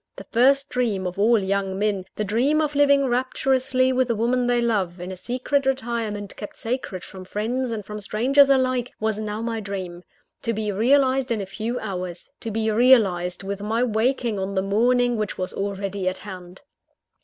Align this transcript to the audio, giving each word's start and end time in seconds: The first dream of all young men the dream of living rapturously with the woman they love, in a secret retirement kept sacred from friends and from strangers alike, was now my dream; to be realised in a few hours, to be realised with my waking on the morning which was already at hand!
The 0.15 0.25
first 0.31 0.69
dream 0.71 1.05
of 1.05 1.19
all 1.19 1.37
young 1.37 1.77
men 1.77 2.05
the 2.15 2.23
dream 2.23 2.59
of 2.59 2.73
living 2.73 3.05
rapturously 3.05 3.93
with 3.93 4.07
the 4.07 4.15
woman 4.15 4.47
they 4.47 4.59
love, 4.59 4.99
in 4.99 5.11
a 5.11 5.15
secret 5.15 5.67
retirement 5.67 6.35
kept 6.35 6.57
sacred 6.57 7.03
from 7.03 7.23
friends 7.23 7.71
and 7.71 7.85
from 7.85 7.99
strangers 7.99 8.49
alike, 8.49 8.93
was 8.99 9.19
now 9.19 9.43
my 9.43 9.59
dream; 9.59 10.01
to 10.41 10.53
be 10.53 10.71
realised 10.71 11.29
in 11.29 11.39
a 11.39 11.45
few 11.45 11.77
hours, 11.79 12.31
to 12.39 12.49
be 12.49 12.71
realised 12.71 13.43
with 13.43 13.61
my 13.61 13.83
waking 13.83 14.39
on 14.39 14.55
the 14.55 14.63
morning 14.63 15.17
which 15.17 15.37
was 15.37 15.53
already 15.53 16.09
at 16.09 16.17
hand! 16.17 16.61